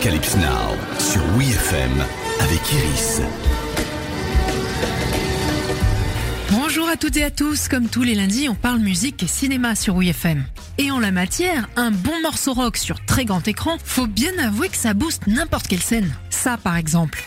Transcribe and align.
Apocalypse 0.00 0.36
Now 0.36 0.98
sur 0.98 1.20
WeFM 1.36 1.92
avec 2.40 2.72
Iris. 2.72 3.20
Bonjour 6.50 6.88
à 6.88 6.96
toutes 6.96 7.18
et 7.18 7.24
à 7.24 7.30
tous, 7.30 7.68
comme 7.68 7.86
tous 7.86 8.00
les 8.00 8.14
lundis, 8.14 8.48
on 8.48 8.54
parle 8.54 8.78
musique 8.78 9.22
et 9.22 9.26
cinéma 9.26 9.74
sur 9.74 9.96
WeFM. 9.96 10.42
Et 10.78 10.90
en 10.90 11.00
la 11.00 11.10
matière, 11.10 11.68
un 11.76 11.90
bon 11.90 12.18
morceau 12.22 12.54
rock 12.54 12.78
sur 12.78 13.04
très 13.04 13.26
grand 13.26 13.46
écran, 13.46 13.76
faut 13.84 14.06
bien 14.06 14.32
avouer 14.42 14.70
que 14.70 14.76
ça 14.78 14.94
booste 14.94 15.26
n'importe 15.26 15.68
quelle 15.68 15.82
scène. 15.82 16.10
Ça 16.30 16.56
par 16.56 16.78
exemple. 16.78 17.22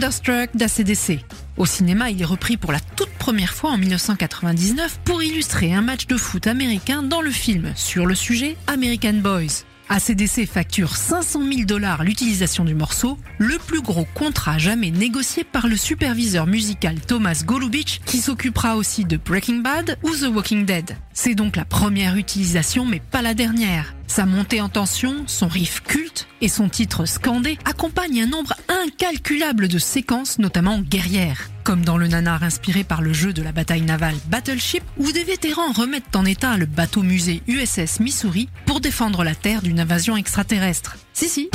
Thunderstruck 0.00 0.56
d'ACDC. 0.56 1.18
Au 1.58 1.66
cinéma, 1.66 2.08
il 2.08 2.22
est 2.22 2.24
repris 2.24 2.56
pour 2.56 2.72
la 2.72 2.80
toute 2.80 3.10
première 3.18 3.52
fois 3.52 3.72
en 3.72 3.76
1999 3.76 5.00
pour 5.04 5.22
illustrer 5.22 5.74
un 5.74 5.82
match 5.82 6.06
de 6.06 6.16
foot 6.16 6.46
américain 6.46 7.02
dans 7.02 7.20
le 7.20 7.30
film 7.30 7.70
sur 7.76 8.06
le 8.06 8.14
sujet 8.14 8.56
American 8.66 9.12
Boys. 9.22 9.64
ACDC 9.90 10.46
facture 10.46 10.96
500 10.96 11.42
000 11.52 11.64
dollars 11.64 12.02
l'utilisation 12.02 12.64
du 12.64 12.74
morceau, 12.74 13.18
le 13.36 13.58
plus 13.58 13.82
gros 13.82 14.06
contrat 14.14 14.56
jamais 14.56 14.90
négocié 14.90 15.44
par 15.44 15.68
le 15.68 15.76
superviseur 15.76 16.46
musical 16.46 16.98
Thomas 17.00 17.42
Golubich 17.44 18.00
qui 18.06 18.18
s'occupera 18.18 18.76
aussi 18.76 19.04
de 19.04 19.18
Breaking 19.18 19.58
Bad 19.58 19.98
ou 20.02 20.10
The 20.10 20.28
Walking 20.32 20.64
Dead. 20.64 20.96
C'est 21.22 21.34
donc 21.34 21.56
la 21.56 21.66
première 21.66 22.16
utilisation 22.16 22.86
mais 22.86 22.98
pas 22.98 23.20
la 23.20 23.34
dernière. 23.34 23.92
Sa 24.06 24.24
montée 24.24 24.62
en 24.62 24.70
tension, 24.70 25.24
son 25.26 25.48
riff 25.48 25.82
culte 25.82 26.26
et 26.40 26.48
son 26.48 26.70
titre 26.70 27.04
scandé 27.04 27.58
accompagnent 27.66 28.22
un 28.22 28.26
nombre 28.26 28.54
incalculable 28.70 29.68
de 29.68 29.78
séquences, 29.78 30.38
notamment 30.38 30.80
guerrières. 30.80 31.50
Comme 31.62 31.84
dans 31.84 31.98
le 31.98 32.08
nanar 32.08 32.42
inspiré 32.42 32.84
par 32.84 33.02
le 33.02 33.12
jeu 33.12 33.34
de 33.34 33.42
la 33.42 33.52
bataille 33.52 33.82
navale 33.82 34.14
Battleship, 34.28 34.82
où 34.96 35.12
des 35.12 35.24
vétérans 35.24 35.72
remettent 35.72 36.16
en 36.16 36.24
état 36.24 36.56
le 36.56 36.64
bateau 36.64 37.02
musée 37.02 37.42
USS 37.46 38.00
Missouri 38.00 38.48
pour 38.64 38.80
défendre 38.80 39.22
la 39.22 39.34
Terre 39.34 39.60
d'une 39.60 39.78
invasion 39.78 40.16
extraterrestre. 40.16 40.96
Si, 41.12 41.28
si. 41.28 41.50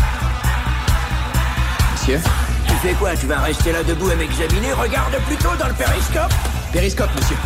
Monsieur 1.91 2.19
Tu 2.67 2.73
fais 2.83 2.93
quoi? 2.93 3.17
Tu 3.17 3.25
vas 3.25 3.39
rester 3.39 3.71
là 3.71 3.81
debout 3.81 4.11
à 4.11 4.15
m'examiner? 4.15 4.73
Regarde 4.73 5.15
plutôt 5.25 5.55
dans 5.57 5.69
le 5.69 5.73
périscope 5.73 6.33
Périscope, 6.71 7.09
monsieur. 7.15 7.37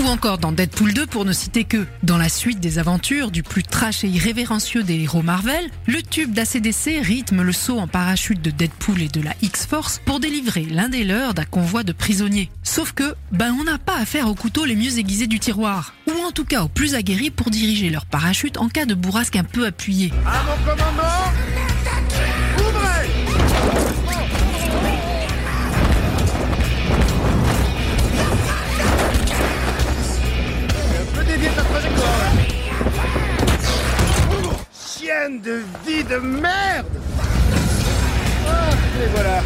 Ou 0.00 0.06
encore 0.06 0.38
dans 0.38 0.52
Deadpool 0.52 0.94
2 0.94 1.06
pour 1.06 1.26
ne 1.26 1.32
citer 1.32 1.64
que. 1.64 1.84
Dans 2.02 2.16
la 2.16 2.30
suite 2.30 2.58
des 2.58 2.78
aventures 2.78 3.30
du 3.30 3.42
plus 3.42 3.62
trash 3.62 4.02
et 4.02 4.08
irrévérencieux 4.08 4.82
des 4.82 5.00
héros 5.00 5.20
Marvel, 5.20 5.68
le 5.86 6.00
tube 6.00 6.32
d'ACDC 6.32 7.02
rythme 7.02 7.42
le 7.42 7.52
saut 7.52 7.78
en 7.78 7.86
parachute 7.86 8.40
de 8.40 8.50
Deadpool 8.50 9.02
et 9.02 9.08
de 9.08 9.20
la 9.20 9.34
X-Force 9.42 10.00
pour 10.06 10.18
délivrer 10.18 10.62
l'un 10.62 10.88
des 10.88 11.04
leurs 11.04 11.34
d'un 11.34 11.44
convoi 11.44 11.82
de 11.82 11.92
prisonniers. 11.92 12.50
Sauf 12.62 12.92
que, 12.92 13.14
ben 13.30 13.54
on 13.60 13.64
n'a 13.64 13.76
pas 13.76 13.96
affaire 13.96 14.28
aux 14.28 14.34
couteaux 14.34 14.64
les 14.64 14.76
mieux 14.76 14.98
aiguisés 14.98 15.26
du 15.26 15.38
tiroir. 15.38 15.92
Ou 16.06 16.12
en 16.26 16.30
tout 16.30 16.46
cas 16.46 16.62
aux 16.62 16.68
plus 16.68 16.94
aguerris 16.94 17.30
pour 17.30 17.50
diriger 17.50 17.90
leur 17.90 18.06
parachute 18.06 18.56
en 18.56 18.68
cas 18.68 18.86
de 18.86 18.94
bourrasque 18.94 19.36
un 19.36 19.44
peu 19.44 19.66
appuyée. 19.66 20.12
Mon 22.56 24.39
De 35.28 35.60
vie 35.86 36.02
de 36.02 36.16
merde. 36.16 36.86
Ah, 38.48 38.70
Et 39.04 39.08
voilà. 39.12 39.42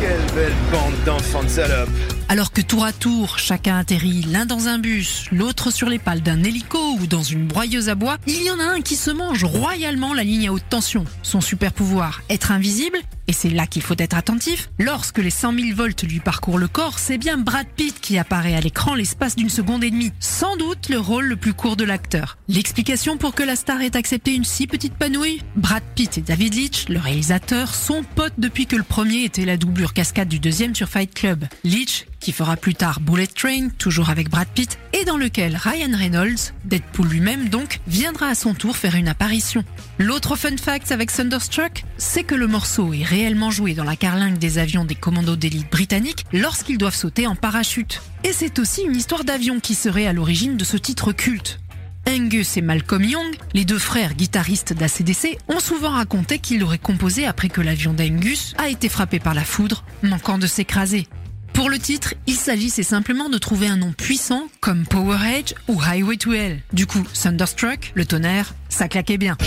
Quelle 0.00 0.34
belle 0.34 0.54
bande 0.72 0.94
d'enfants 1.04 1.42
de 1.42 1.48
salopes 1.48 1.90
Alors 2.28 2.50
que 2.50 2.60
tour 2.60 2.84
à 2.84 2.92
tour, 2.92 3.38
chacun 3.38 3.78
atterrit 3.78 4.22
l'un 4.22 4.46
dans 4.46 4.66
un 4.66 4.78
bus, 4.78 5.26
l'autre 5.30 5.70
sur 5.70 5.88
les 5.88 6.00
pales 6.00 6.22
d'un 6.22 6.42
hélico 6.42 6.96
ou 7.00 7.06
dans 7.06 7.22
une 7.22 7.46
broyeuse 7.46 7.88
à 7.88 7.94
bois, 7.94 8.18
il 8.26 8.42
y 8.42 8.50
en 8.50 8.58
a 8.58 8.64
un 8.64 8.80
qui 8.80 8.96
se 8.96 9.12
mange 9.12 9.44
royalement 9.44 10.12
la 10.12 10.24
ligne 10.24 10.48
à 10.48 10.52
haute 10.52 10.68
tension. 10.68 11.04
Son 11.22 11.40
super 11.40 11.72
pouvoir, 11.72 12.22
être 12.28 12.50
invisible, 12.50 12.98
et 13.28 13.32
c'est 13.32 13.48
là 13.48 13.68
qu'il 13.68 13.82
faut 13.82 13.94
être 13.98 14.16
attentif, 14.16 14.70
lorsque 14.80 15.18
les 15.18 15.30
100 15.30 15.52
000 15.52 15.76
volts 15.76 16.02
lui 16.02 16.18
parcourent 16.18 16.58
le 16.58 16.66
corps, 16.66 16.98
c'est 16.98 17.16
bien 17.16 17.38
Brad 17.38 17.66
Pitt 17.68 18.00
qui 18.00 18.18
apparaît 18.18 18.56
à 18.56 18.60
l'écran 18.60 18.94
l'espace 18.94 19.36
d'une 19.36 19.48
seconde 19.48 19.84
et 19.84 19.90
demie. 19.90 20.12
Sans 20.18 20.56
doute 20.56 20.88
le 20.88 20.98
rôle 20.98 21.26
le 21.26 21.36
plus 21.36 21.54
court 21.54 21.76
de 21.76 21.84
l'acteur. 21.84 22.38
L'explication 22.48 23.18
pour 23.18 23.34
que 23.34 23.44
la 23.44 23.54
star 23.54 23.80
ait 23.82 23.96
accepté 23.96 24.34
une 24.34 24.44
si 24.44 24.66
petite 24.66 24.94
panouille? 24.94 25.42
Brad 25.54 25.82
Pitt 25.94 26.18
et 26.18 26.22
David 26.22 26.54
Leitch, 26.54 26.88
le 26.88 26.98
réalisateur, 26.98 27.72
sont 27.72 28.02
potes 28.02 28.34
depuis 28.38 28.66
que 28.66 28.76
le 28.76 28.82
premier 28.82 29.22
était 29.22 29.44
la 29.44 29.56
doublure 29.56 29.92
cascade 29.92 30.28
du 30.28 30.40
deuxième 30.40 30.74
sur 30.74 30.88
Fight 30.88 31.14
Club. 31.14 31.44
Leitch, 31.62 32.04
qui 32.20 32.32
fera 32.32 32.56
plus 32.56 32.74
tard 32.74 33.00
Bullet 33.00 33.26
Train, 33.26 33.68
toujours 33.78 34.10
avec 34.10 34.30
Brad 34.30 34.48
Pitt, 34.48 34.78
et 34.92 35.04
dans 35.04 35.16
lequel 35.16 35.56
Ryan 35.56 35.96
Reynolds, 35.96 36.52
Deadpool 36.64 37.08
lui-même 37.08 37.48
donc, 37.48 37.80
viendra 37.86 38.28
à 38.28 38.34
son 38.34 38.54
tour 38.54 38.76
faire 38.76 38.94
une 38.94 39.08
apparition. 39.08 39.64
L'autre 39.98 40.36
fun 40.36 40.56
fact 40.56 40.92
avec 40.92 41.12
Thunderstruck, 41.12 41.84
c'est 41.98 42.24
que 42.24 42.34
le 42.34 42.46
morceau 42.46 42.92
est 42.92 43.04
réellement 43.04 43.50
joué 43.50 43.74
dans 43.74 43.84
la 43.84 43.96
carlingue 43.96 44.38
des 44.38 44.58
avions 44.58 44.84
des 44.84 44.94
commandos 44.94 45.36
d'élite 45.36 45.70
britanniques 45.70 46.24
lorsqu'ils 46.32 46.78
doivent 46.78 46.94
sauter 46.94 47.26
en 47.26 47.36
parachute. 47.36 48.02
Et 48.24 48.32
c'est 48.32 48.58
aussi 48.58 48.82
une 48.82 48.96
histoire 48.96 49.24
d'avion 49.24 49.60
qui 49.60 49.74
serait 49.74 50.06
à 50.06 50.12
l'origine 50.12 50.56
de 50.56 50.64
ce 50.64 50.76
titre 50.76 51.12
culte. 51.12 51.60
Angus 52.08 52.56
et 52.56 52.62
Malcolm 52.62 53.02
Young, 53.02 53.34
les 53.52 53.64
deux 53.64 53.78
frères 53.78 54.14
guitaristes 54.14 54.72
d'ACDC, 54.72 55.38
ont 55.48 55.58
souvent 55.58 55.90
raconté 55.90 56.38
qu'ils 56.38 56.60
l'auraient 56.60 56.78
composé 56.78 57.26
après 57.26 57.48
que 57.48 57.60
l'avion 57.60 57.92
d'Angus 57.92 58.54
a 58.58 58.68
été 58.68 58.88
frappé 58.88 59.18
par 59.18 59.34
la 59.34 59.44
foudre, 59.44 59.84
manquant 60.02 60.38
de 60.38 60.46
s'écraser. 60.46 61.08
Pour 61.56 61.70
le 61.70 61.78
titre, 61.78 62.12
il 62.26 62.34
s'agissait 62.34 62.82
simplement 62.82 63.30
de 63.30 63.38
trouver 63.38 63.66
un 63.66 63.78
nom 63.78 63.90
puissant 63.90 64.48
comme 64.60 64.84
Power 64.84 65.16
Edge 65.38 65.54
ou 65.68 65.80
Highway 65.80 66.18
to 66.18 66.34
Hell. 66.34 66.60
Du 66.74 66.86
coup, 66.86 67.02
Thunderstruck, 67.14 67.92
le 67.94 68.04
tonnerre, 68.04 68.54
ça 68.68 68.88
claquait 68.88 69.16
bien. 69.16 69.38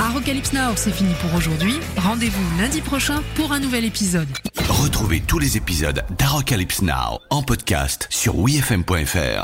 Apocalypse 0.00 0.52
Now, 0.54 0.72
c'est 0.76 0.92
fini 0.92 1.12
pour 1.20 1.34
aujourd'hui. 1.34 1.74
Rendez-vous 1.98 2.58
lundi 2.58 2.80
prochain 2.80 3.22
pour 3.34 3.52
un 3.52 3.60
nouvel 3.60 3.84
épisode. 3.84 4.28
Retrouvez 4.66 5.20
tous 5.20 5.38
les 5.38 5.58
épisodes 5.58 6.02
d'Apocalypse 6.18 6.80
Now 6.80 7.18
en 7.28 7.42
podcast 7.42 8.06
sur 8.08 8.38
WeFM.fr. 8.38 9.40